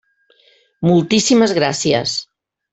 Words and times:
Moltíssimes 0.89 1.55
gràcies. 1.61 2.19